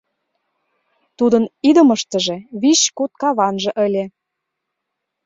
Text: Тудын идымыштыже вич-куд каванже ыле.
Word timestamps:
Тудын 1.17 1.43
идымыштыже 1.69 2.37
вич-куд 2.61 3.11
каванже 3.21 3.71
ыле. 3.85 4.03